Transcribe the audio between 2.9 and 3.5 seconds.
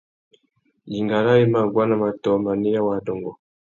adôngô.